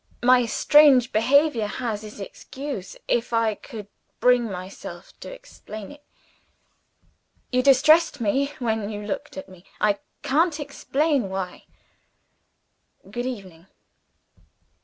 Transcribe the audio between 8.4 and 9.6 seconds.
when you looked at